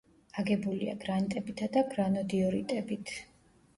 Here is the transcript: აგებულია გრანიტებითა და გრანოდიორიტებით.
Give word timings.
აგებულია 0.43 0.95
გრანიტებითა 1.03 1.67
და 1.77 1.85
გრანოდიორიტებით. 1.93 3.15